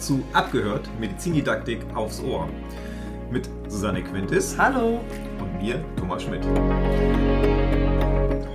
[0.00, 2.48] zu Abgehört Medizindidaktik aufs Ohr
[3.30, 4.56] mit Susanne Quintis.
[4.56, 5.00] Hallo.
[5.38, 6.42] Und mir, Thomas Schmidt.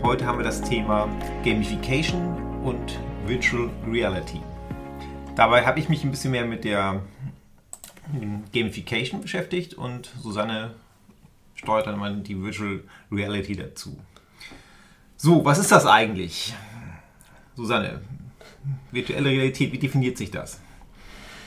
[0.02, 1.08] Heute haben wir das Thema
[1.44, 4.42] Gamification und Virtual Reality.
[5.36, 7.02] Dabei habe ich mich ein bisschen mehr mit der
[8.52, 10.74] Gamification beschäftigt und Susanne
[11.54, 12.82] steuert dann mal die Virtual
[13.12, 13.98] Reality dazu.
[15.16, 16.56] So, was ist das eigentlich?
[17.56, 18.02] Susanne,
[18.92, 20.60] virtuelle Realität, wie definiert sich das?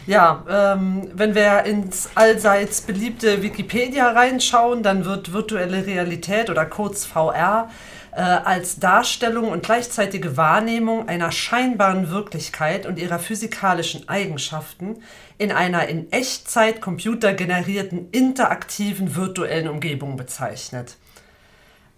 [0.08, 7.04] Ja, ähm, wenn wir ins allseits beliebte Wikipedia reinschauen, dann wird virtuelle Realität oder kurz
[7.04, 7.68] VR
[8.12, 15.02] äh, als Darstellung und gleichzeitige Wahrnehmung einer scheinbaren Wirklichkeit und ihrer physikalischen Eigenschaften
[15.37, 20.96] in einer in Echtzeit computergenerierten interaktiven virtuellen Umgebung bezeichnet.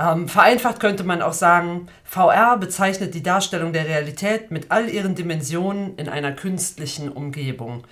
[0.00, 5.14] Ähm, vereinfacht könnte man auch sagen, VR bezeichnet die Darstellung der Realität mit all ihren
[5.14, 7.84] Dimensionen in einer künstlichen Umgebung.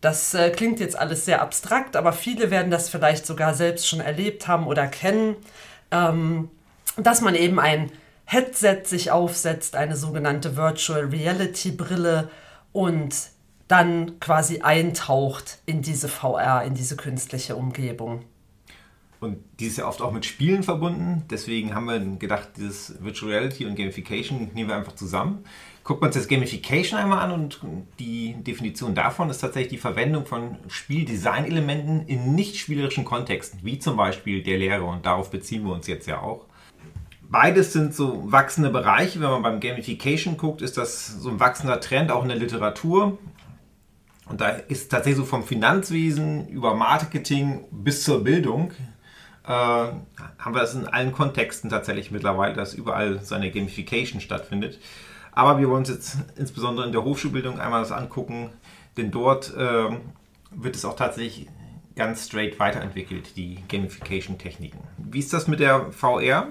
[0.00, 4.00] Das äh, klingt jetzt alles sehr abstrakt, aber viele werden das vielleicht sogar selbst schon
[4.00, 5.34] erlebt haben oder kennen,
[5.90, 6.50] ähm,
[6.96, 7.90] dass man eben ein
[8.26, 12.30] Headset sich aufsetzt, eine sogenannte Virtual Reality Brille
[12.72, 13.12] und
[13.66, 18.24] dann quasi eintaucht in diese VR, in diese künstliche Umgebung.
[19.20, 21.24] Und die ist ja oft auch mit Spielen verbunden.
[21.30, 25.44] Deswegen haben wir gedacht, dieses Virtual Reality und Gamification nehmen wir einfach zusammen.
[25.84, 27.60] Guckt man uns das Gamification einmal an und
[27.98, 33.96] die Definition davon ist tatsächlich die Verwendung von Spieldesign-Elementen in nicht spielerischen Kontexten, wie zum
[33.96, 36.46] Beispiel der Lehre und darauf beziehen wir uns jetzt ja auch.
[37.22, 39.20] Beides sind so wachsende Bereiche.
[39.20, 43.18] Wenn man beim Gamification guckt, ist das so ein wachsender Trend auch in der Literatur.
[44.26, 48.72] Und da ist tatsächlich so vom Finanzwesen über Marketing bis zur Bildung
[49.50, 54.78] äh, haben wir das in allen Kontexten tatsächlich mittlerweile, dass überall seine Gamification stattfindet.
[55.32, 58.50] Aber wir wollen uns jetzt insbesondere in der Hochschulbildung einmal das angucken,
[58.96, 59.88] denn dort äh,
[60.50, 61.48] wird es auch tatsächlich
[61.96, 64.78] ganz straight weiterentwickelt, die Gamification-Techniken.
[64.98, 66.48] Wie ist das mit der VR?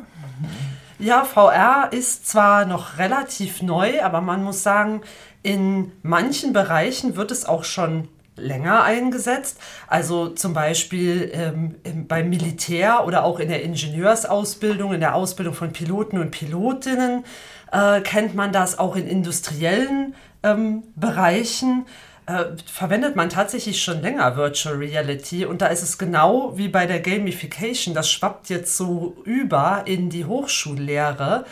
[1.00, 5.02] Ja, VR ist zwar noch relativ neu, aber man muss sagen,
[5.42, 9.60] in manchen Bereichen wird es auch schon länger eingesetzt.
[9.88, 11.76] Also zum Beispiel ähm,
[12.08, 17.24] beim Militär oder auch in der Ingenieursausbildung, in der Ausbildung von Piloten und Pilotinnen
[17.72, 21.86] äh, kennt man das auch in industriellen ähm, Bereichen.
[22.26, 26.86] Äh, verwendet man tatsächlich schon länger Virtual Reality und da ist es genau wie bei
[26.86, 31.46] der Gamification, das schwappt jetzt so über in die Hochschullehre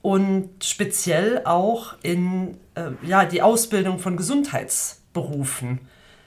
[0.00, 5.80] und speziell auch in äh, ja, die Ausbildung von Gesundheitsberufen.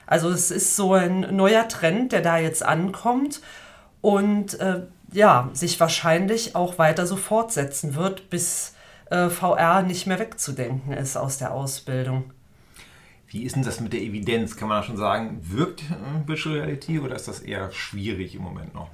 [0.08, 3.42] Also es ist so ein neuer Trend, der da jetzt ankommt
[4.02, 8.76] und äh, ja, sich wahrscheinlich auch weiter so fortsetzen wird, bis
[9.10, 12.32] äh, VR nicht mehr wegzudenken ist aus der Ausbildung.
[13.28, 14.56] Wie ist denn das mit der Evidenz?
[14.56, 18.44] Kann man da schon sagen, wirkt äh, Virtual Reality oder ist das eher schwierig im
[18.44, 18.90] Moment noch?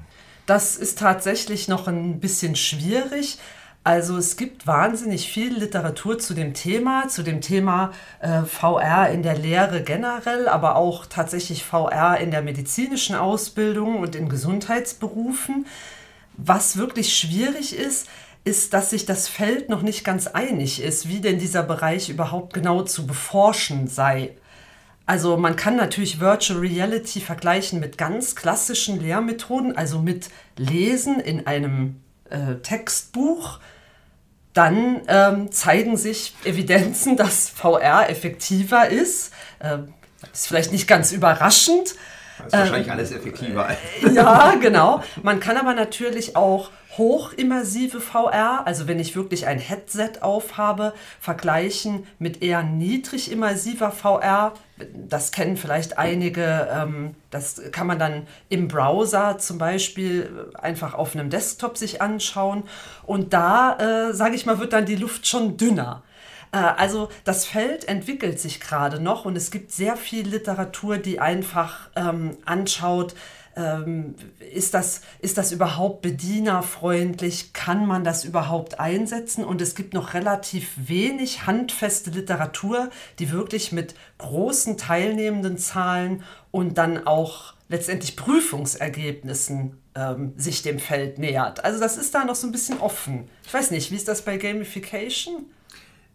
[0.45, 3.38] Das ist tatsächlich noch ein bisschen schwierig.
[3.83, 9.23] Also es gibt wahnsinnig viel Literatur zu dem Thema, zu dem Thema äh, VR in
[9.23, 15.65] der Lehre generell, aber auch tatsächlich VR in der medizinischen Ausbildung und in Gesundheitsberufen.
[16.37, 18.07] Was wirklich schwierig ist,
[18.43, 22.53] ist, dass sich das Feld noch nicht ganz einig ist, wie denn dieser Bereich überhaupt
[22.53, 24.35] genau zu beforschen sei.
[25.07, 31.47] Also man kann natürlich Virtual Reality vergleichen mit ganz klassischen Lehrmethoden, also mit Lesen in
[31.47, 31.95] einem
[32.31, 33.59] äh, Textbuch,
[34.53, 39.31] dann ähm, zeigen sich Evidenzen, dass VR effektiver ist.
[39.61, 39.93] Ähm,
[40.33, 41.95] ist vielleicht nicht ganz überraschend.
[42.44, 43.69] Das ist wahrscheinlich ähm, alles effektiver.
[44.13, 45.03] ja, genau.
[45.22, 52.05] Man kann aber natürlich auch hochimmersive VR, also wenn ich wirklich ein Headset aufhabe, vergleichen
[52.20, 54.53] mit eher niedrig immersiver VR.
[54.93, 56.67] Das kennen vielleicht einige.
[56.72, 62.64] Ähm, das kann man dann im Browser zum Beispiel einfach auf einem Desktop sich anschauen.
[63.03, 66.03] Und da, äh, sage ich mal, wird dann die Luft schon dünner.
[66.51, 71.19] Äh, also das Feld entwickelt sich gerade noch und es gibt sehr viel Literatur, die
[71.19, 73.15] einfach ähm, anschaut,
[73.55, 74.15] ähm,
[74.53, 77.53] ist, das, ist das überhaupt bedienerfreundlich?
[77.53, 79.43] Kann man das überhaupt einsetzen?
[79.43, 82.89] Und es gibt noch relativ wenig handfeste Literatur,
[83.19, 91.19] die wirklich mit großen teilnehmenden Zahlen und dann auch letztendlich Prüfungsergebnissen ähm, sich dem Feld
[91.19, 91.63] nähert.
[91.63, 93.29] Also das ist da noch so ein bisschen offen.
[93.45, 95.45] Ich weiß nicht, wie ist das bei Gamification?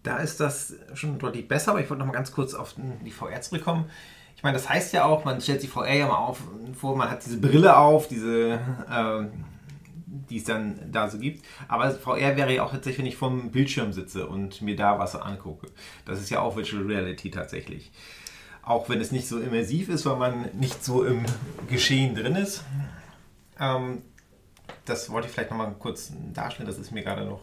[0.06, 2.75] Da ist das schon deutlich besser, aber ich wollte noch mal ganz kurz auf
[3.05, 3.91] die VR zurückkommen
[4.37, 6.43] ich meine, das heißt ja auch, man stellt sich VR ja mal auf,
[6.79, 8.61] vor, man hat diese Brille auf, diese,
[8.91, 9.25] äh,
[10.06, 11.44] die es dann da so gibt.
[11.69, 15.17] Aber VR wäre ja auch tatsächlich, wenn ich vom Bildschirm sitze und mir da was
[15.17, 15.69] angucke.
[16.05, 17.91] Das ist ja auch Virtual Reality tatsächlich.
[18.62, 21.25] auch wenn es nicht so immersiv ist, weil man nicht so im
[21.70, 22.64] Geschehen drin ist.
[23.61, 24.03] Ähm,
[24.85, 27.43] das wollte ich vielleicht nochmal kurz darstellen, das ist mir gerade noch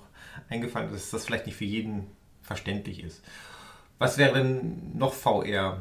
[0.49, 2.07] eingefallen, dass das vielleicht nicht für jeden
[2.43, 3.21] verständlich ist.
[3.97, 5.79] Was wäre denn noch VR?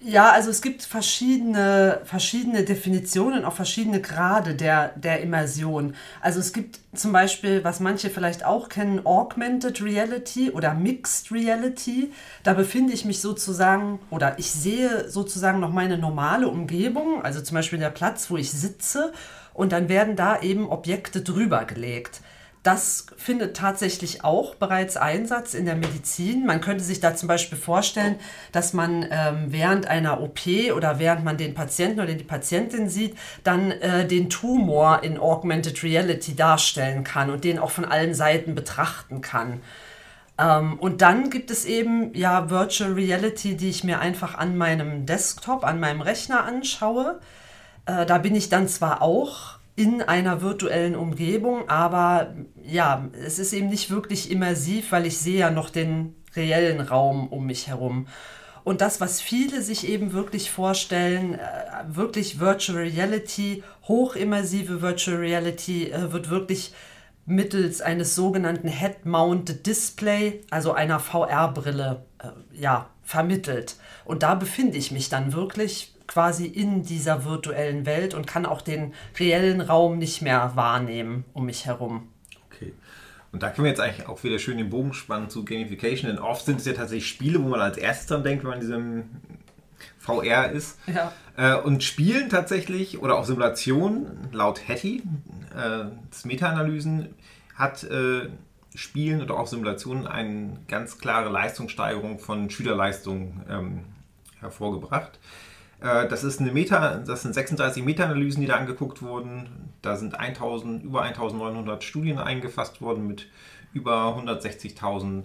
[0.00, 5.94] Ja, also es gibt verschiedene, verschiedene Definitionen, auch verschiedene Grade der, der Immersion.
[6.20, 12.12] Also es gibt zum Beispiel, was manche vielleicht auch kennen, Augmented Reality oder Mixed Reality.
[12.42, 17.54] Da befinde ich mich sozusagen oder ich sehe sozusagen noch meine normale Umgebung, also zum
[17.54, 19.12] Beispiel der Platz, wo ich sitze,
[19.54, 22.20] und dann werden da eben Objekte drüber gelegt.
[22.66, 26.46] Das findet tatsächlich auch bereits Einsatz in der Medizin.
[26.46, 28.16] Man könnte sich da zum Beispiel vorstellen,
[28.50, 30.40] dass man ähm, während einer OP
[30.74, 35.84] oder während man den Patienten oder die Patientin sieht, dann äh, den Tumor in Augmented
[35.84, 39.60] Reality darstellen kann und den auch von allen Seiten betrachten kann.
[40.36, 45.06] Ähm, und dann gibt es eben ja Virtual Reality, die ich mir einfach an meinem
[45.06, 47.20] Desktop, an meinem Rechner anschaue.
[47.86, 52.34] Äh, da bin ich dann zwar auch in einer virtuellen Umgebung, aber
[52.64, 57.28] ja, es ist eben nicht wirklich immersiv, weil ich sehe ja noch den reellen Raum
[57.28, 58.06] um mich herum.
[58.64, 61.38] Und das, was viele sich eben wirklich vorstellen, äh,
[61.86, 66.72] wirklich Virtual Reality, hochimmersive Virtual Reality, äh, wird wirklich
[67.26, 73.76] mittels eines sogenannten Head-Mounted Display, also einer VR-Brille, äh, ja, vermittelt.
[74.04, 78.60] Und da befinde ich mich dann wirklich quasi in dieser virtuellen Welt und kann auch
[78.60, 82.08] den reellen Raum nicht mehr wahrnehmen um mich herum.
[82.46, 82.72] Okay.
[83.32, 86.18] Und da können wir jetzt eigentlich auch wieder schön den Bogen spannen zu Gamification, denn
[86.18, 88.66] oft sind es ja tatsächlich Spiele, wo man als erstes dann denkt, wenn man in
[88.66, 89.04] diesem
[89.98, 90.78] VR ist.
[90.86, 91.12] Ja.
[91.36, 95.02] Äh, und Spielen tatsächlich oder auch Simulationen, laut Hattie,
[95.54, 97.14] äh, das Meta-Analysen,
[97.54, 98.28] hat äh,
[98.74, 103.84] Spielen oder auch Simulationen eine ganz klare Leistungssteigerung von Schülerleistungen ähm,
[104.40, 105.18] hervorgebracht.
[105.80, 109.70] Äh, das ist eine Meta, das sind 36 Meta-Analysen, die da angeguckt wurden.
[109.82, 113.28] Da sind 1000, über 1900 Studien eingefasst worden mit
[113.72, 115.24] über 160.000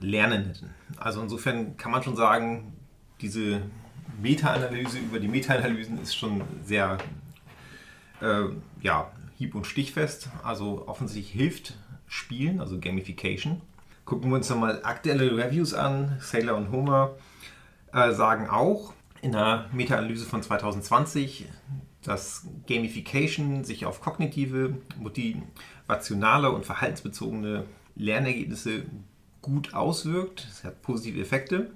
[0.00, 0.70] Lernenden.
[0.96, 2.72] Also insofern kann man schon sagen,
[3.20, 3.62] diese
[4.20, 6.98] Meta-Analyse über die Meta-Analysen ist schon sehr
[8.20, 8.44] äh,
[8.80, 10.28] ja, hieb- und stichfest.
[10.42, 11.74] Also offensichtlich hilft
[12.06, 13.60] Spielen, also Gamification.
[14.04, 16.16] Gucken wir uns nochmal aktuelle Reviews an.
[16.20, 17.12] Sailor und Homer
[17.92, 18.92] äh, sagen auch,
[19.24, 21.46] in einer Meta-Analyse von 2020,
[22.02, 27.64] dass Gamification sich auf kognitive, motivationale und verhaltensbezogene
[27.96, 28.84] Lernergebnisse
[29.40, 30.46] gut auswirkt.
[30.50, 31.70] Es hat positive Effekte.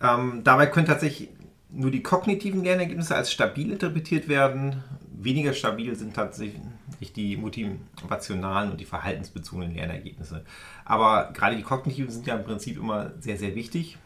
[0.00, 1.28] Ähm, dabei können tatsächlich
[1.70, 4.84] nur die kognitiven Lernergebnisse als stabil interpretiert werden.
[5.10, 10.44] Weniger stabil sind tatsächlich die motivationalen und die verhaltensbezogenen Lernergebnisse.
[10.84, 13.98] Aber gerade die kognitiven sind ja im Prinzip immer sehr, sehr wichtig.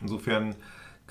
[0.00, 0.56] Insofern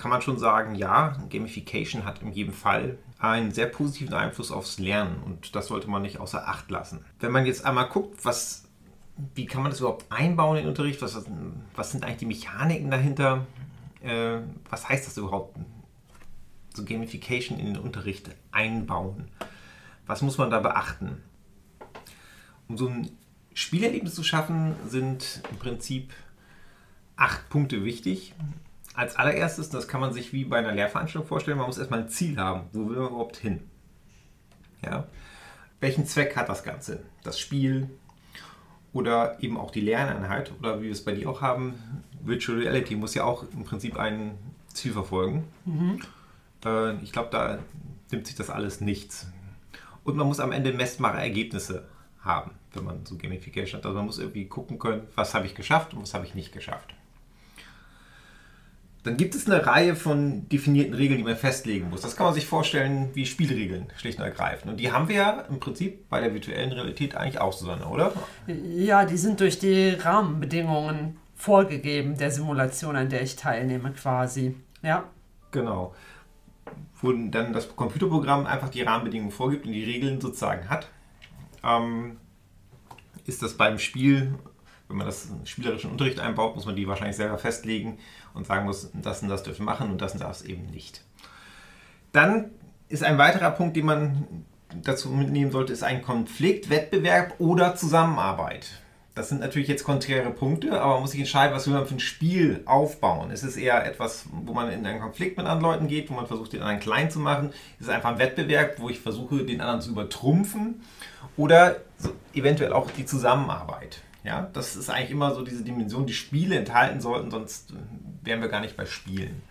[0.02, 4.80] kann man schon sagen, ja, Gamification hat in jedem Fall einen sehr positiven Einfluss aufs
[4.80, 7.04] Lernen und das sollte man nicht außer Acht lassen.
[7.20, 8.64] Wenn man jetzt einmal guckt, was,
[9.36, 11.24] wie kann man das überhaupt einbauen in den Unterricht, was,
[11.76, 13.46] was sind eigentlich die Mechaniken dahinter,
[14.02, 14.38] äh,
[14.68, 15.56] was heißt das überhaupt,
[16.74, 19.28] so Gamification in den Unterricht einbauen,
[20.08, 21.22] was muss man da beachten?
[22.66, 23.08] Um so ein
[23.54, 26.12] Spielerlebnis zu schaffen, sind im Prinzip
[27.14, 28.34] acht Punkte wichtig
[28.94, 32.08] als allererstes, das kann man sich wie bei einer Lehrveranstaltung vorstellen, man muss erstmal ein
[32.08, 32.68] Ziel haben.
[32.72, 33.60] Wo will man überhaupt hin?
[34.84, 35.06] Ja?
[35.80, 37.02] Welchen Zweck hat das Ganze?
[37.22, 37.88] Das Spiel
[38.92, 41.74] oder eben auch die Lerneinheit oder wie wir es bei dir auch haben,
[42.20, 45.44] Virtual Reality muss ja auch im Prinzip ein Ziel verfolgen.
[45.64, 46.00] Mhm.
[46.64, 47.58] Äh, ich glaube, da
[48.10, 49.26] nimmt sich das alles nichts.
[50.04, 51.88] Und man muss am Ende messbare Ergebnisse
[52.20, 53.86] haben, wenn man so Gamification hat.
[53.86, 56.52] Also man muss irgendwie gucken können, was habe ich geschafft und was habe ich nicht
[56.52, 56.94] geschafft.
[59.04, 62.02] Dann gibt es eine Reihe von definierten Regeln, die man festlegen muss.
[62.02, 64.70] Das kann man sich vorstellen wie Spielregeln, schlicht und ergreifend.
[64.70, 68.12] Und die haben wir ja im Prinzip bei der virtuellen Realität eigentlich auch, Susanne, oder?
[68.46, 74.54] Ja, die sind durch die Rahmenbedingungen vorgegeben der Simulation, an der ich teilnehme, quasi.
[74.82, 75.04] Ja.
[75.50, 75.94] Genau.
[77.00, 80.88] Wo dann das Computerprogramm einfach die Rahmenbedingungen vorgibt und die Regeln sozusagen hat.
[81.64, 82.18] Ähm,
[83.24, 84.34] ist das beim Spiel
[84.92, 87.98] wenn man das in spielerischen Unterricht einbaut, muss man die wahrscheinlich selber festlegen
[88.34, 91.04] und sagen muss, das und das dürfen machen und das und das eben nicht.
[92.12, 92.50] Dann
[92.88, 94.44] ist ein weiterer Punkt, den man
[94.82, 98.82] dazu mitnehmen sollte, ist ein Konflikt, Wettbewerb oder Zusammenarbeit.
[99.14, 101.96] Das sind natürlich jetzt konträre Punkte, aber man muss sich entscheiden, was will man für
[101.96, 103.30] ein Spiel aufbauen.
[103.30, 106.26] Ist es eher etwas, wo man in einen Konflikt mit anderen Leuten geht, wo man
[106.26, 107.50] versucht, den anderen klein zu machen?
[107.78, 110.80] Ist es einfach ein Wettbewerb, wo ich versuche, den anderen zu übertrumpfen?
[111.36, 111.76] Oder
[112.32, 114.00] eventuell auch die Zusammenarbeit?
[114.24, 117.74] Ja, das ist eigentlich immer so diese Dimension, die Spiele enthalten sollten, sonst
[118.22, 119.42] wären wir gar nicht bei Spielen.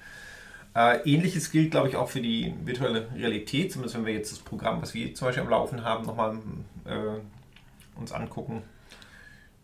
[0.73, 4.39] Äh, ähnliches gilt, glaube ich, auch für die virtuelle Realität, zumindest wenn wir jetzt das
[4.39, 6.37] Programm, was wir zum Beispiel am Laufen haben, nochmal
[6.85, 8.63] äh, uns angucken.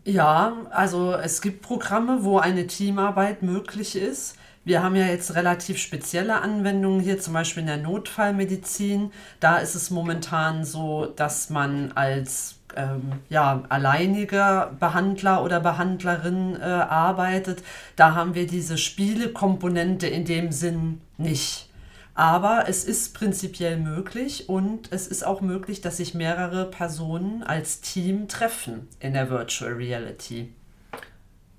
[0.04, 4.36] Ja, also es gibt Programme, wo eine Teamarbeit möglich ist.
[4.64, 9.12] Wir haben ja jetzt relativ spezielle Anwendungen hier, zum Beispiel in der Notfallmedizin.
[9.40, 16.64] Da ist es momentan so, dass man als ähm, ja, alleiniger Behandler oder Behandlerin äh,
[16.64, 17.62] arbeitet.
[17.96, 21.68] Da haben wir diese Spielekomponente in dem Sinn nicht.
[22.14, 27.80] Aber es ist prinzipiell möglich und es ist auch möglich, dass sich mehrere Personen als
[27.80, 30.52] Team treffen in der Virtual Reality.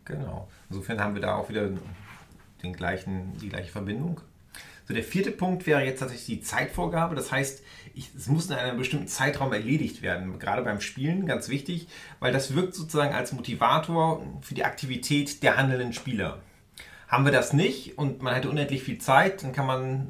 [0.03, 0.49] Genau.
[0.69, 1.69] Insofern haben wir da auch wieder
[2.61, 4.19] den gleichen, die gleiche Verbindung.
[4.89, 7.13] So, der vierte Punkt wäre jetzt tatsächlich die Zeitvorgabe.
[7.13, 10.39] Das heißt, ich, es muss in einem bestimmten Zeitraum erledigt werden.
[10.39, 11.87] Gerade beim Spielen ganz wichtig,
[12.19, 16.39] weil das wirkt sozusagen als Motivator für die Aktivität der handelnden Spieler.
[17.07, 20.09] Haben wir das nicht und man hätte unendlich viel Zeit, dann kann man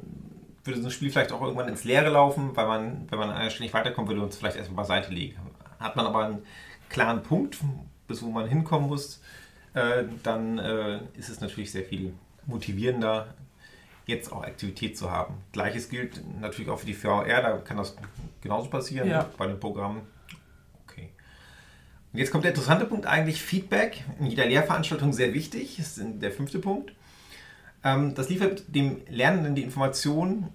[0.64, 3.36] würde so ein Spiel vielleicht auch irgendwann ins Leere laufen, weil man, wenn man an
[3.36, 5.36] einer weiterkommt, würde uns vielleicht erstmal beiseite legen.
[5.78, 6.42] Hat man aber einen
[6.88, 7.58] klaren Punkt,
[8.08, 9.20] bis wo man hinkommen muss,
[9.74, 12.14] äh, dann äh, ist es natürlich sehr viel
[12.46, 13.34] motivierender,
[14.10, 15.34] jetzt auch Aktivität zu haben.
[15.52, 17.96] Gleiches gilt natürlich auch für die VR, da kann das
[18.42, 19.28] genauso passieren ja.
[19.38, 20.02] bei den Programmen.
[20.84, 21.10] Okay.
[22.12, 26.22] Und jetzt kommt der interessante Punkt eigentlich, Feedback in jeder Lehrveranstaltung sehr wichtig, das ist
[26.22, 26.92] der fünfte Punkt.
[27.82, 30.50] Ähm, das liefert dem Lernenden die Information,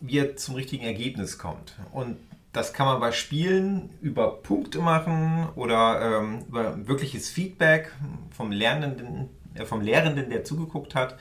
[0.00, 1.76] wie er zum richtigen Ergebnis kommt.
[1.92, 2.16] Und
[2.52, 7.92] das kann man bei Spielen über Punkte machen oder ähm, über wirkliches Feedback
[8.30, 11.16] vom Lernenden, äh, vom Lehrenden, der zugeguckt hat.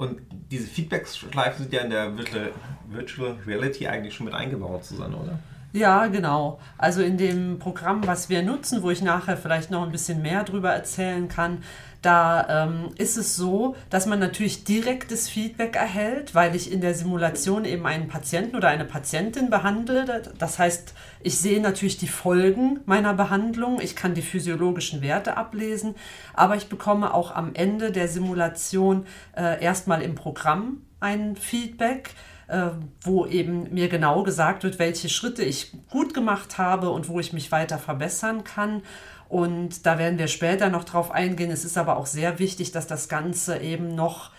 [0.00, 2.52] Und diese Feedback-Schleifen sind ja in der Virtual,
[2.88, 5.38] Virtual Reality eigentlich schon mit eingebaut, Susanne, oder?
[5.72, 6.58] Ja, genau.
[6.78, 10.42] Also in dem Programm, was wir nutzen, wo ich nachher vielleicht noch ein bisschen mehr
[10.42, 11.62] drüber erzählen kann,
[12.02, 16.94] da ähm, ist es so, dass man natürlich direktes Feedback erhält, weil ich in der
[16.94, 20.22] Simulation eben einen Patienten oder eine Patientin behandle.
[20.38, 25.94] Das heißt, ich sehe natürlich die Folgen meiner Behandlung, ich kann die physiologischen Werte ablesen,
[26.32, 32.14] aber ich bekomme auch am Ende der Simulation äh, erstmal im Programm ein Feedback
[32.50, 32.70] äh,
[33.02, 37.32] wo eben mir genau gesagt wird, welche Schritte ich gut gemacht habe und wo ich
[37.32, 38.82] mich weiter verbessern kann.
[39.28, 41.52] Und da werden wir später noch drauf eingehen.
[41.52, 44.32] Es ist aber auch sehr wichtig, dass das Ganze eben noch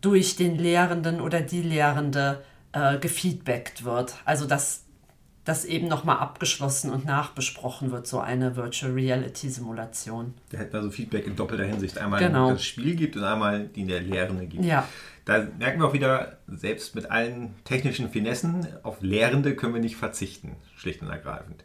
[0.00, 2.42] durch den Lehrenden oder die Lehrende
[2.72, 4.16] äh, gefeedbackt wird.
[4.24, 4.84] Also dass
[5.44, 10.34] das eben nochmal abgeschlossen und nachbesprochen wird, so eine Virtual Reality Simulation.
[10.50, 11.98] Da hätten wir so Feedback in doppelter Hinsicht.
[11.98, 12.50] Einmal genau.
[12.50, 14.64] das Spiel gibt und einmal die der Lehrende gibt.
[14.64, 14.88] Ja.
[15.24, 19.96] Da merken wir auch wieder, selbst mit allen technischen Finessen, auf Lehrende können wir nicht
[19.96, 21.64] verzichten, schlicht und ergreifend.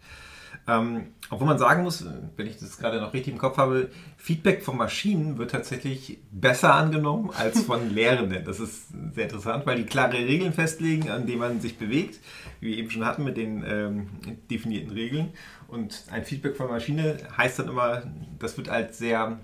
[0.68, 2.06] Ähm, obwohl man sagen muss,
[2.38, 6.76] wenn ich das gerade noch richtig im Kopf habe, Feedback von Maschinen wird tatsächlich besser
[6.76, 8.46] angenommen als von Lehrenden.
[8.46, 12.20] Das ist sehr interessant, weil die klare Regeln festlegen, an denen man sich bewegt,
[12.60, 14.10] wie wir eben schon hatten mit den ähm,
[14.50, 15.34] definierten Regeln.
[15.68, 18.04] Und ein Feedback von Maschine heißt dann immer,
[18.38, 19.40] das wird als sehr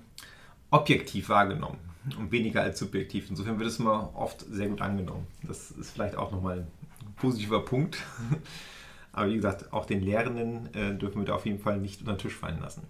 [0.70, 1.80] objektiv wahrgenommen
[2.18, 3.30] und weniger als subjektiv.
[3.30, 5.28] Insofern wird es immer oft sehr gut angenommen.
[5.44, 7.98] Das ist vielleicht auch nochmal ein positiver Punkt.
[9.12, 12.14] Aber wie gesagt, auch den Lehrenden äh, dürfen wir da auf jeden Fall nicht unter
[12.14, 12.84] den Tisch fallen lassen.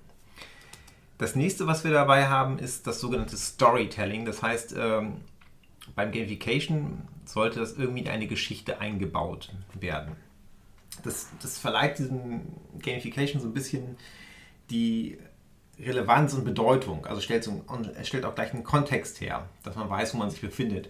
[1.18, 4.26] Das nächste, was wir dabei haben, ist das sogenannte Storytelling.
[4.26, 5.22] Das heißt, ähm,
[5.96, 10.16] beim Gamification sollte das irgendwie in eine Geschichte eingebaut werden.
[11.04, 12.42] Das, das verleiht diesem
[12.80, 13.98] Gamification so ein bisschen
[14.70, 15.20] die
[15.80, 17.06] Relevanz und Bedeutung.
[17.06, 17.64] Also stellt, so,
[18.00, 20.90] es stellt auch gleich einen Kontext her, dass man weiß, wo man sich befindet.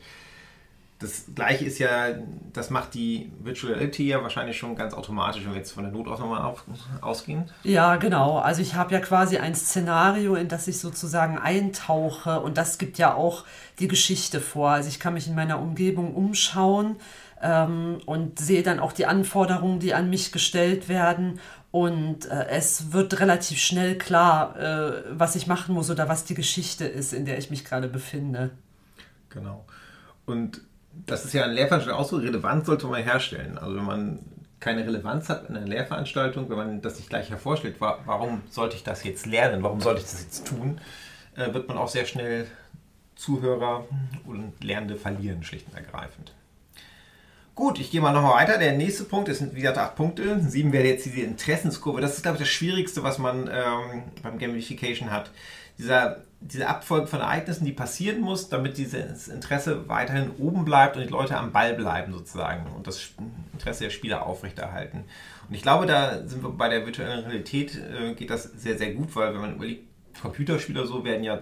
[0.99, 2.13] Das gleiche ist ja,
[2.53, 5.91] das macht die Virtual Reality ja wahrscheinlich schon ganz automatisch, wenn wir jetzt von der
[5.91, 6.63] Notaufnahme auf,
[7.01, 7.51] ausgehen.
[7.63, 8.37] Ja, genau.
[8.37, 12.97] Also ich habe ja quasi ein Szenario, in das ich sozusagen eintauche und das gibt
[12.97, 13.43] ja auch
[13.79, 14.69] die Geschichte vor.
[14.69, 16.95] Also ich kann mich in meiner Umgebung umschauen
[17.41, 21.41] ähm, und sehe dann auch die Anforderungen, die an mich gestellt werden
[21.75, 26.33] und äh, es wird relativ schnell klar, äh, was ich machen muss oder was die
[26.33, 28.51] Geschichte ist, in der ich mich gerade befinde.
[29.27, 29.65] Genau.
[30.25, 30.61] Und
[31.05, 33.57] das ist ja in Lehrveranstaltung auch so, Relevanz sollte man herstellen.
[33.57, 34.19] Also wenn man
[34.61, 38.85] keine Relevanz hat in einer Lehrveranstaltung, wenn man das nicht gleich hervorstellt, warum sollte ich
[38.85, 40.79] das jetzt lernen, warum sollte ich das jetzt tun,
[41.35, 42.47] äh, wird man auch sehr schnell
[43.17, 43.83] Zuhörer
[44.25, 46.31] und Lernende verlieren, schlicht und ergreifend.
[47.55, 48.57] Gut, ich gehe mal nochmal weiter.
[48.57, 50.41] Der nächste Punkt ist, wie gesagt, acht Punkte.
[50.41, 52.01] Sieben wäre jetzt diese Interessenskurve.
[52.01, 55.31] Das ist, glaube ich, das Schwierigste, was man ähm, beim Gamification hat.
[55.77, 61.03] Dieser, diese Abfolge von Ereignissen, die passieren muss, damit dieses Interesse weiterhin oben bleibt und
[61.03, 63.11] die Leute am Ball bleiben sozusagen und das
[63.53, 65.05] Interesse der Spieler aufrechterhalten.
[65.47, 68.93] Und ich glaube, da sind wir bei der virtuellen Realität, äh, geht das sehr, sehr
[68.93, 69.83] gut, weil wenn man überlegt,
[70.21, 71.39] Computerspiele so werden ja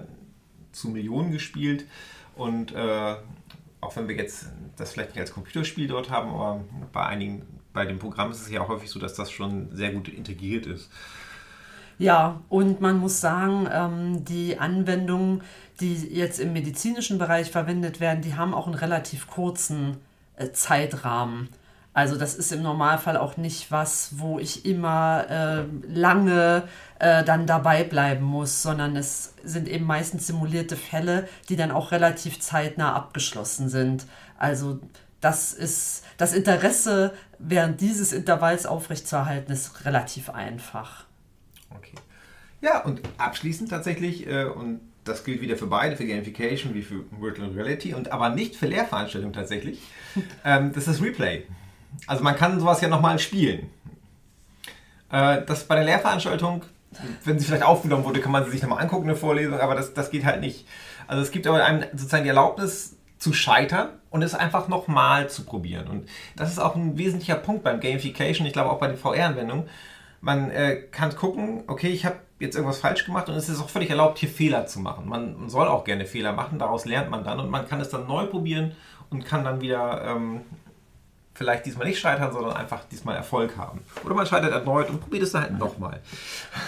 [0.72, 1.86] zu Millionen gespielt
[2.36, 3.16] Und äh,
[3.84, 4.48] auch wenn wir jetzt
[4.78, 8.50] das vielleicht nicht als Computerspiel dort haben, aber bei einigen, bei dem Programm ist es
[8.50, 10.90] ja auch häufig so, dass das schon sehr gut integriert ist.
[12.00, 15.44] Ja, und man muss sagen, ähm, die Anwendungen,
[15.80, 19.98] die jetzt im medizinischen Bereich verwendet werden, die haben auch einen relativ kurzen
[20.36, 21.50] äh, Zeitrahmen.
[21.94, 26.64] Also das ist im Normalfall auch nicht was, wo ich immer äh, lange
[26.98, 31.92] äh, dann dabei bleiben muss, sondern es sind eben meistens simulierte Fälle, die dann auch
[31.92, 34.08] relativ zeitnah abgeschlossen sind.
[34.40, 34.80] Also
[35.22, 41.06] das ist das Interesse während dieses Intervalls aufrechtzuerhalten, ist relativ einfach.
[41.70, 41.96] Okay.
[42.62, 47.04] Ja, und abschließend tatsächlich, äh, und das gilt wieder für beide, für Gamification wie für
[47.20, 49.82] Virtual Reality, und aber nicht für Lehrveranstaltungen tatsächlich,
[50.44, 51.46] ähm, das ist Replay.
[52.08, 53.70] Also man kann sowas ja nochmal spielen.
[55.12, 56.64] Äh, das bei der Lehrveranstaltung,
[57.24, 59.94] wenn sie vielleicht aufgenommen wurde, kann man sie sich nochmal angucken, eine Vorlesung, aber das,
[59.94, 60.68] das geht halt nicht.
[61.08, 65.46] Also es gibt aber einem sozusagen die Erlaubnis zu scheitern und es einfach nochmal zu
[65.46, 65.88] probieren.
[65.88, 69.70] Und das ist auch ein wesentlicher Punkt beim Gamification, ich glaube auch bei den VR-Anwendungen.
[70.20, 73.70] Man äh, kann gucken, okay, ich habe jetzt irgendwas falsch gemacht und es ist auch
[73.70, 75.08] völlig erlaubt, hier Fehler zu machen.
[75.08, 78.08] Man soll auch gerne Fehler machen, daraus lernt man dann und man kann es dann
[78.08, 78.74] neu probieren
[79.10, 80.42] und kann dann wieder ähm,
[81.34, 83.82] vielleicht diesmal nicht scheitern, sondern einfach diesmal Erfolg haben.
[84.06, 86.00] Oder man scheitert erneut und probiert es dann halt nochmal.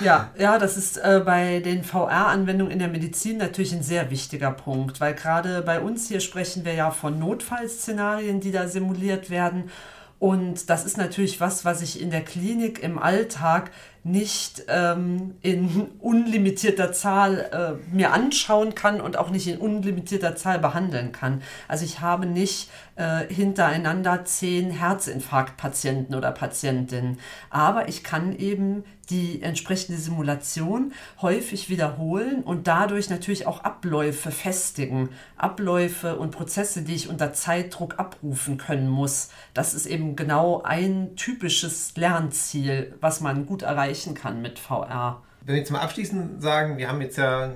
[0.01, 4.51] Ja, ja, das ist äh, bei den VR-Anwendungen in der Medizin natürlich ein sehr wichtiger
[4.51, 9.69] Punkt, weil gerade bei uns hier sprechen wir ja von Notfallszenarien, die da simuliert werden.
[10.17, 13.72] Und das ist natürlich was, was ich in der Klinik im Alltag
[14.05, 20.59] nicht ähm, in unlimitierter Zahl äh, mir anschauen kann und auch nicht in unlimitierter Zahl
[20.59, 21.41] behandeln kann.
[21.67, 27.17] Also ich habe nicht äh, hintereinander zehn Herzinfarktpatienten oder Patientinnen,
[27.49, 35.10] aber ich kann eben die entsprechende Simulation häufig wiederholen und dadurch natürlich auch Abläufe festigen.
[35.38, 39.30] Abläufe und Prozesse, die ich unter Zeitdruck abrufen können muss.
[39.53, 43.63] Das ist eben genau ein typisches Lernziel, was man gut
[43.95, 45.21] erreichen kann mit VR.
[45.41, 47.51] Wenn wir zum Abschließen sagen, wir haben jetzt ja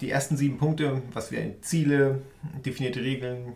[0.00, 2.22] die ersten sieben Punkte, was wir Ziele,
[2.64, 3.54] definierte Regeln,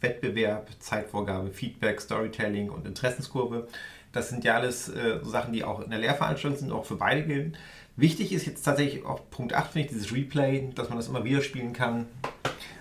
[0.00, 3.68] Wettbewerb, Zeitvorgabe, Feedback, Storytelling und Interessenskurve
[4.16, 6.96] das sind ja alles äh, so Sachen, die auch in der Lehrveranstaltung sind, auch für
[6.96, 7.52] beide gelten.
[7.96, 11.24] Wichtig ist jetzt tatsächlich auch Punkt 8, finde ich, dieses Replay, dass man das immer
[11.24, 12.06] wieder spielen kann.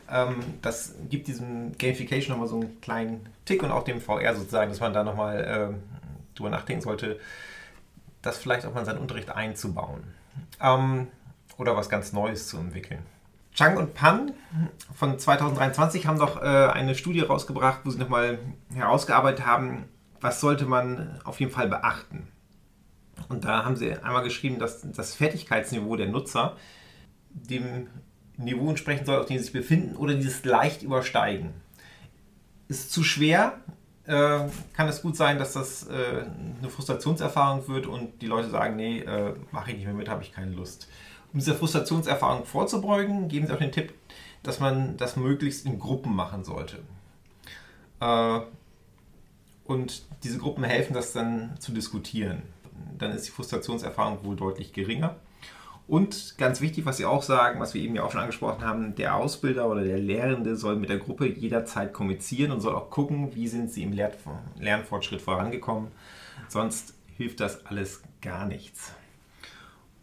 [0.09, 4.71] Ähm, das gibt diesem Gamification nochmal so einen kleinen Tick und auch dem VR sozusagen,
[4.71, 7.19] dass man da nochmal äh, drüber nachdenken sollte,
[8.25, 10.03] das vielleicht auch mal in seinen Unterricht einzubauen.
[10.59, 11.07] Ähm,
[11.57, 13.05] oder was ganz Neues zu entwickeln.
[13.53, 14.33] Chang und Pan
[14.93, 18.39] von 2023 haben doch äh, eine Studie rausgebracht, wo sie nochmal
[18.73, 19.85] herausgearbeitet haben,
[20.19, 22.27] was sollte man auf jeden Fall beachten?
[23.29, 26.57] Und da haben sie einmal geschrieben, dass das Fertigkeitsniveau der Nutzer
[27.29, 27.87] dem
[28.37, 31.53] Niveau entsprechen soll, auf dem sie sich befinden, oder dieses leicht übersteigen.
[32.67, 33.57] Ist zu schwer,
[34.07, 34.39] äh,
[34.73, 36.23] kann es gut sein, dass das äh,
[36.59, 40.23] eine Frustrationserfahrung wird und die Leute sagen, nee, äh, mache ich nicht mehr mit, habe
[40.23, 40.87] ich keine Lust.
[41.33, 43.93] Um dieser Frustrationserfahrung vorzubeugen, geben sie auch den Tipp,
[44.43, 46.77] dass man das möglichst in Gruppen machen sollte.
[47.99, 48.41] Äh,
[49.65, 52.43] und diese Gruppen helfen, das dann zu diskutieren.
[52.97, 55.15] Dann ist die Frustrationserfahrung wohl deutlich geringer.
[55.87, 58.95] Und ganz wichtig, was Sie auch sagen, was wir eben ja auch schon angesprochen haben,
[58.95, 63.35] der Ausbilder oder der Lehrende soll mit der Gruppe jederzeit kommunizieren und soll auch gucken,
[63.35, 65.89] wie sind sie im Lernfortschritt vorangekommen.
[66.47, 68.93] Sonst hilft das alles gar nichts.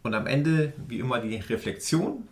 [0.03, 2.27] Und am Ende, wie immer, die Reflexion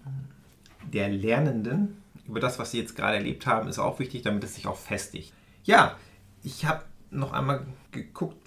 [0.91, 4.55] der Lernenden über das, was sie jetzt gerade erlebt haben, ist auch wichtig, damit es
[4.55, 5.33] sich auch festigt.
[5.63, 5.97] Ja,
[6.43, 8.37] ich habe noch einmal geguckt.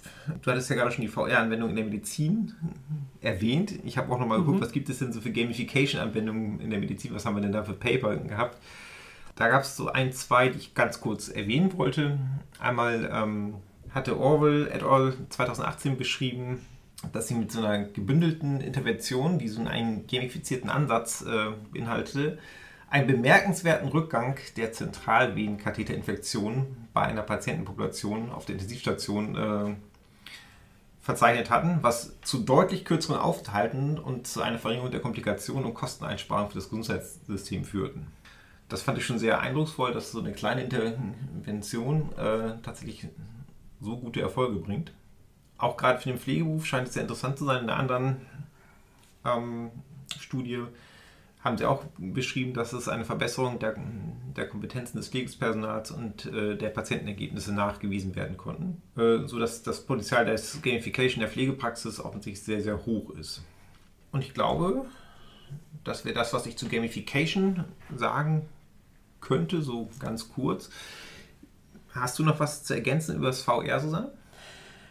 [0.41, 2.53] Du hattest ja gerade schon die VR-Anwendung in der Medizin
[3.21, 3.75] erwähnt.
[3.83, 4.63] Ich habe auch noch mal geguckt, mhm.
[4.63, 7.13] was gibt es denn so für Gamification-Anwendungen in der Medizin?
[7.13, 8.57] Was haben wir denn da für Paper gehabt?
[9.35, 12.17] Da gab es so ein, zwei, die ich ganz kurz erwähnen wollte.
[12.59, 13.55] Einmal ähm,
[13.91, 15.13] hatte Orwell et al.
[15.29, 16.61] 2018 beschrieben,
[17.13, 22.39] dass sie mit so einer gebündelten Intervention, die so einen gamifizierten Ansatz äh, beinhaltete,
[22.95, 29.75] einen bemerkenswerten Rückgang der Zentralvenenkatheterinfektion bei einer Patientenpopulation auf der Intensivstation äh,
[31.01, 36.47] verzeichnet hatten, was zu deutlich kürzeren Aufenthalten und zu einer Verringerung der Komplikationen und Kosteneinsparung
[36.47, 38.07] für das Gesundheitssystem führten.
[38.69, 43.09] Das fand ich schon sehr eindrucksvoll, dass so eine kleine Intervention äh, tatsächlich
[43.81, 44.93] so gute Erfolge bringt.
[45.57, 47.65] Auch gerade für den Pflegeberuf scheint es sehr interessant zu sein.
[47.65, 48.21] In einer anderen
[49.25, 49.71] ähm,
[50.17, 50.63] Studie
[51.45, 53.75] haben Sie auch beschrieben, dass es eine Verbesserung der,
[54.35, 60.25] der Kompetenzen des Pflegepersonals und äh, der Patientenergebnisse nachgewiesen werden konnten, äh, sodass das Potenzial
[60.25, 63.43] der Gamification der Pflegepraxis offensichtlich sehr, sehr hoch ist.
[64.11, 64.85] Und ich glaube,
[65.83, 67.63] das wäre das, was ich zu Gamification
[67.95, 68.49] sagen
[69.21, 70.71] könnte, so ganz kurz.
[71.91, 74.11] Hast du noch was zu ergänzen über das VR, Susanne?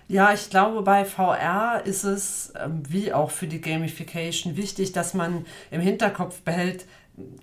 [0.07, 5.15] Ja, ich glaube, bei VR ist es, ähm, wie auch für die Gamification, wichtig, dass
[5.15, 6.85] man im Hinterkopf behält,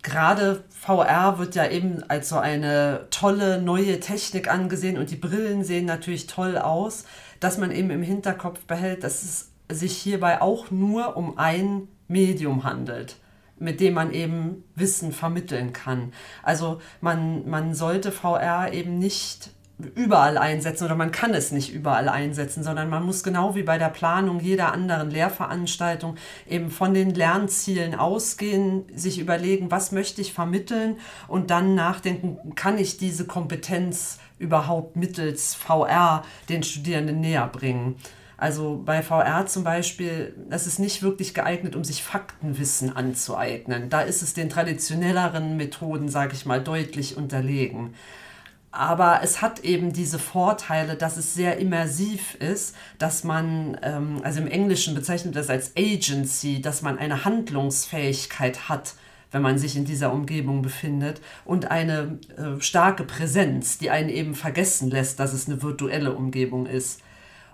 [0.04, 5.64] gerade VR wird ja eben als so eine tolle neue Technik angesehen und die Brillen
[5.64, 7.06] sehen natürlich toll aus,
[7.40, 12.64] dass man eben im Hinterkopf behält, dass es sich hierbei auch nur um ein Medium
[12.64, 13.16] handelt
[13.62, 16.14] mit dem man eben Wissen vermitteln kann.
[16.42, 19.52] Also man, man sollte VR eben nicht
[19.86, 23.78] überall einsetzen oder man kann es nicht überall einsetzen, sondern man muss genau wie bei
[23.78, 26.16] der Planung jeder anderen Lehrveranstaltung
[26.48, 32.78] eben von den Lernzielen ausgehen, sich überlegen, was möchte ich vermitteln und dann nachdenken, kann
[32.78, 37.96] ich diese Kompetenz überhaupt mittels VR den Studierenden näher bringen.
[38.42, 43.92] Also bei VR zum Beispiel, das ist nicht wirklich geeignet, um sich Faktenwissen anzueignen.
[43.92, 47.94] Da ist es den traditionelleren Methoden, sage ich mal, deutlich unterlegen.
[48.72, 54.40] Aber es hat eben diese Vorteile, dass es sehr immersiv ist, dass man, ähm, also
[54.40, 58.96] im Englischen bezeichnet das als Agency, dass man eine Handlungsfähigkeit hat,
[59.32, 64.36] wenn man sich in dieser Umgebung befindet und eine äh, starke Präsenz, die einen eben
[64.36, 67.02] vergessen lässt, dass es eine virtuelle Umgebung ist.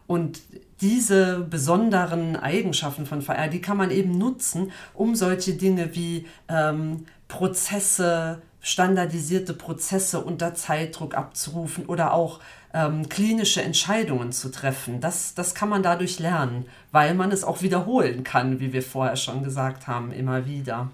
[0.05, 0.41] Und
[0.81, 7.05] diese besonderen Eigenschaften von VR, die kann man eben nutzen, um solche Dinge wie ähm,
[7.27, 12.39] Prozesse, standardisierte Prozesse unter Zeitdruck abzurufen oder auch
[12.73, 14.99] ähm, klinische Entscheidungen zu treffen.
[14.99, 19.15] Das, das kann man dadurch lernen, weil man es auch wiederholen kann, wie wir vorher
[19.15, 20.91] schon gesagt haben, immer wieder.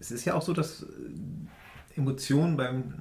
[0.00, 0.86] Es ist ja auch so, dass äh,
[1.96, 2.94] Emotionen beim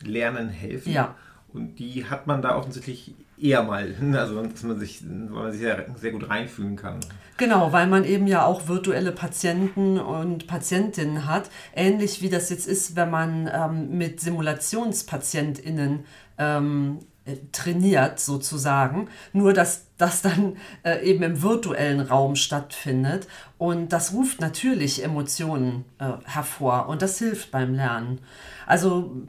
[0.00, 0.92] Lernen helfen.
[0.92, 1.14] Ja.
[1.58, 5.60] Und die hat man da offensichtlich eher mal, also dass man sich, weil man sich
[5.60, 7.00] sehr, sehr gut reinfühlen kann.
[7.36, 12.66] Genau, weil man eben ja auch virtuelle Patienten und Patientinnen hat, ähnlich wie das jetzt
[12.66, 16.04] ist, wenn man ähm, mit SimulationspatientInnen
[16.38, 23.92] ähm, äh, trainiert sozusagen, nur dass das dann äh, eben im virtuellen Raum stattfindet und
[23.92, 28.20] das ruft natürlich Emotionen äh, hervor und das hilft beim Lernen.
[28.66, 29.28] Also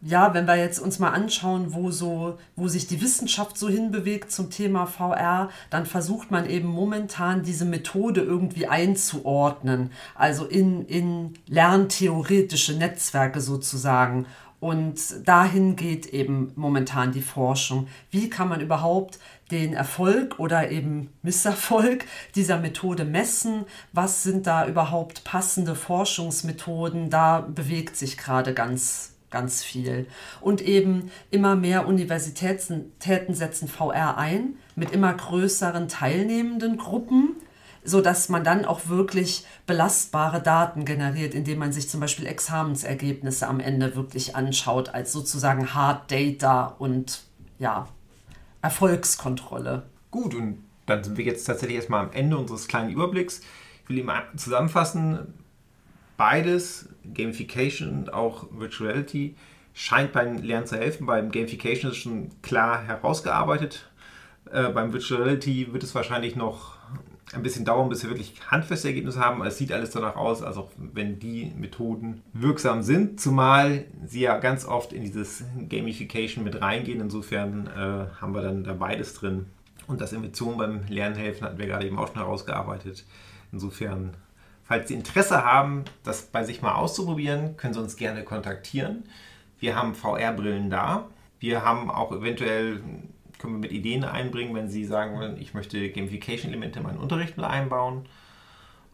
[0.00, 4.32] ja, wenn wir jetzt uns mal anschauen, wo so, wo sich die Wissenschaft so hinbewegt
[4.32, 11.34] zum Thema VR, dann versucht man eben momentan diese Methode irgendwie einzuordnen, also in, in
[11.46, 14.26] lerntheoretische Netzwerke sozusagen.
[14.60, 17.86] Und dahin geht eben momentan die Forschung.
[18.10, 19.20] Wie kann man überhaupt
[19.52, 23.66] den Erfolg oder eben Misserfolg dieser Methode messen?
[23.92, 27.08] Was sind da überhaupt passende Forschungsmethoden?
[27.08, 30.06] Da bewegt sich gerade ganz ganz viel.
[30.40, 32.92] Und eben immer mehr Universitäten
[33.34, 37.36] setzen VR ein mit immer größeren teilnehmenden Gruppen,
[37.84, 43.60] sodass man dann auch wirklich belastbare Daten generiert, indem man sich zum Beispiel Examensergebnisse am
[43.60, 47.22] Ende wirklich anschaut, als sozusagen Hard Data und
[47.58, 47.88] ja,
[48.62, 49.84] Erfolgskontrolle.
[50.10, 53.40] Gut, und dann sind wir jetzt tatsächlich erstmal am Ende unseres kleinen Überblicks.
[53.82, 55.34] Ich will eben zusammenfassen,
[56.18, 59.36] beides, Gamification und auch Virtuality,
[59.72, 61.06] scheint beim Lernen zu helfen.
[61.06, 63.88] Beim Gamification ist es schon klar herausgearbeitet.
[64.52, 66.76] Äh, beim Virtuality wird es wahrscheinlich noch
[67.32, 69.42] ein bisschen dauern, bis wir wirklich handfeste Ergebnisse haben.
[69.44, 74.38] Es sieht alles danach aus, als auch wenn die Methoden wirksam sind, zumal sie ja
[74.38, 77.00] ganz oft in dieses Gamification mit reingehen.
[77.00, 79.46] Insofern äh, haben wir dann da beides drin.
[79.86, 83.04] Und das Emotionen beim Lernen helfen hatten wir gerade eben auch schon herausgearbeitet.
[83.52, 84.14] Insofern
[84.68, 89.04] Falls Sie Interesse haben, das bei sich mal auszuprobieren, können Sie uns gerne kontaktieren.
[89.58, 91.08] Wir haben VR-Brillen da.
[91.40, 92.82] Wir haben auch eventuell,
[93.38, 97.38] können wir mit Ideen einbringen, wenn Sie sagen wollen, ich möchte Gamification-Elemente in meinen Unterricht
[97.38, 98.04] mit einbauen.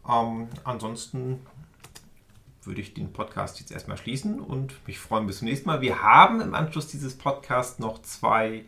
[0.09, 1.41] Ähm, ansonsten
[2.63, 5.81] würde ich den Podcast jetzt erstmal schließen und mich freuen bis zum nächsten Mal.
[5.81, 8.63] Wir haben im Anschluss dieses Podcasts noch zwei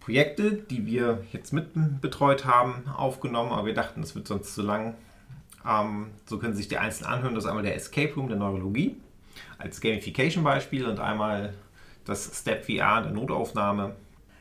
[0.00, 1.70] Projekte, die wir jetzt mit
[2.02, 4.96] betreut haben, aufgenommen, aber wir dachten, es wird sonst zu lang.
[5.66, 7.34] Ähm, so können Sie sich die einzelnen anhören.
[7.34, 8.96] Das ist einmal der Escape Room der Neurologie
[9.58, 11.54] als Gamification-Beispiel und einmal
[12.04, 13.94] das Step VR der Notaufnahme.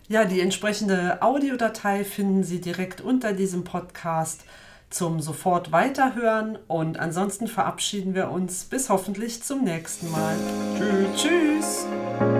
[0.10, 4.44] Ja, die entsprechende Audiodatei finden Sie direkt unter diesem Podcast
[4.90, 10.36] zum sofort weiterhören und ansonsten verabschieden wir uns bis hoffentlich zum nächsten Mal.
[10.78, 11.24] Tschüss.
[11.24, 12.33] Tschüss.